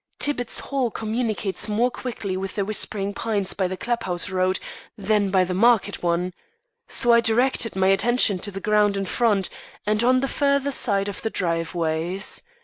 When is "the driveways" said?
11.21-12.41